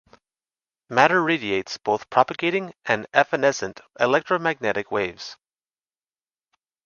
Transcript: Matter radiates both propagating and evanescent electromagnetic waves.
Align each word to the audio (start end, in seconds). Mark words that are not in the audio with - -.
Matter 0.89 1.21
radiates 1.21 1.77
both 1.77 2.09
propagating 2.09 2.73
and 2.85 3.05
evanescent 3.13 3.81
electromagnetic 3.99 4.89
waves. 4.89 5.37